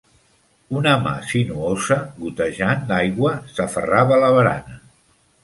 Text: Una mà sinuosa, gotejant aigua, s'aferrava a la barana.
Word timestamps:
Una 0.77 0.93
mà 1.03 1.11
sinuosa, 1.31 1.97
gotejant 2.23 2.83
aigua, 3.01 3.35
s'aferrava 3.59 4.19
a 4.19 4.21
la 4.27 4.33
barana. 4.41 4.81